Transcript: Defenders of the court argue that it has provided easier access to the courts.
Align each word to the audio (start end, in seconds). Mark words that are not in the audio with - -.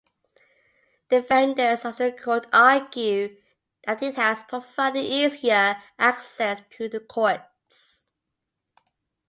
Defenders 1.11 1.85
of 1.85 1.97
the 1.97 2.11
court 2.11 2.47
argue 2.51 3.37
that 3.85 4.01
it 4.01 4.15
has 4.15 4.41
provided 4.41 5.05
easier 5.05 5.79
access 5.99 6.59
to 6.71 6.89
the 6.89 6.99
courts. 7.01 8.07